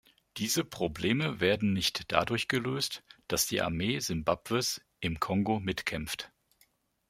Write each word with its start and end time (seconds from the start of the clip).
Diese 0.37 0.63
Probleme 0.63 1.41
werden 1.41 1.73
nicht 1.73 2.11
dadurch 2.11 2.47
gelöst, 2.47 3.03
dass 3.27 3.45
die 3.45 3.61
Armee 3.61 3.99
Simbabwes 3.99 4.81
im 4.99 5.19
Kongo 5.19 5.59
mitkämpft. 5.59 6.31